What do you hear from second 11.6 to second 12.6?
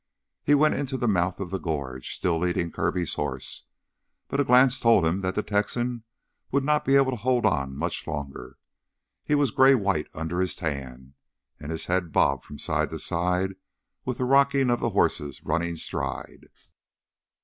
his head bobbed from